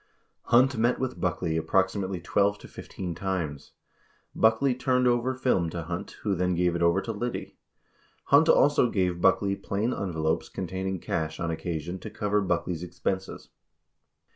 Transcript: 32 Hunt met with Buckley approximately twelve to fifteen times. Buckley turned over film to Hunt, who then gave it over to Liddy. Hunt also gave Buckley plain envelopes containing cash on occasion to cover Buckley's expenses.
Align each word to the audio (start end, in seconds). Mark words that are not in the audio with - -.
32 0.45 0.49
Hunt 0.49 0.77
met 0.79 0.99
with 0.99 1.21
Buckley 1.21 1.57
approximately 1.57 2.19
twelve 2.19 2.57
to 2.57 2.67
fifteen 2.67 3.13
times. 3.13 3.73
Buckley 4.33 4.73
turned 4.73 5.05
over 5.07 5.35
film 5.35 5.69
to 5.69 5.83
Hunt, 5.83 6.17
who 6.23 6.33
then 6.33 6.55
gave 6.55 6.75
it 6.75 6.81
over 6.81 7.01
to 7.01 7.11
Liddy. 7.11 7.55
Hunt 8.23 8.49
also 8.49 8.89
gave 8.89 9.21
Buckley 9.21 9.55
plain 9.55 9.93
envelopes 9.93 10.49
containing 10.49 10.97
cash 10.99 11.39
on 11.39 11.51
occasion 11.51 11.99
to 11.99 12.09
cover 12.09 12.41
Buckley's 12.41 12.81
expenses. 12.81 13.49